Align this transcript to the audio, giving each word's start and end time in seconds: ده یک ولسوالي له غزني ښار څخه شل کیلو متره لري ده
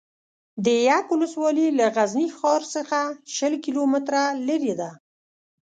ده 0.63 0.73
یک 0.89 1.05
ولسوالي 1.13 1.67
له 1.77 1.85
غزني 1.95 2.27
ښار 2.37 2.61
څخه 2.75 2.99
شل 3.35 3.53
کیلو 3.65 3.83
متره 3.93 4.23
لري 4.47 4.73
ده 4.79 4.89